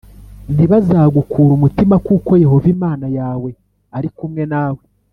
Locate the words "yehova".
2.43-2.67